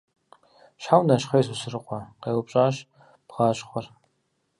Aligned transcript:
–Щхьэ 0.81 0.95
унэщхъей, 0.99 1.43
Сосрыкъуэ?– 1.45 1.99
къеупщӀащ 2.21 2.75
бгъащхъуэр. 3.27 3.85